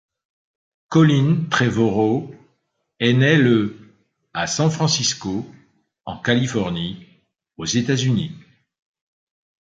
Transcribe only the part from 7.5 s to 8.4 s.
aux États-Unis.